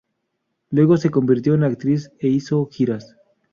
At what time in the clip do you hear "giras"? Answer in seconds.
2.71-3.15